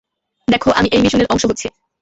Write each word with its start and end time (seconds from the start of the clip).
দেখো, 0.47 0.69
আমি 0.71 0.87
এই 0.91 1.01
মিশনের 1.03 1.27
অংশ 1.29 1.43
হচ্ছি। 1.45 1.67